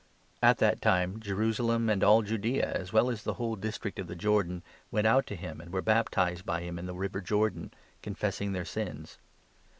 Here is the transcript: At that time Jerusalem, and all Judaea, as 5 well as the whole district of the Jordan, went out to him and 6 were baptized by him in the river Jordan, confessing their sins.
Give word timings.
At 0.41 0.57
that 0.57 0.81
time 0.81 1.19
Jerusalem, 1.19 1.87
and 1.87 2.03
all 2.03 2.23
Judaea, 2.23 2.71
as 2.73 2.87
5 2.89 2.93
well 2.95 3.09
as 3.11 3.21
the 3.21 3.35
whole 3.35 3.55
district 3.55 3.99
of 3.99 4.07
the 4.07 4.15
Jordan, 4.15 4.63
went 4.89 5.05
out 5.05 5.27
to 5.27 5.35
him 5.35 5.61
and 5.61 5.67
6 5.67 5.73
were 5.73 5.83
baptized 5.83 6.43
by 6.43 6.61
him 6.61 6.79
in 6.79 6.87
the 6.87 6.95
river 6.95 7.21
Jordan, 7.21 7.71
confessing 8.01 8.51
their 8.51 8.65
sins. 8.65 9.19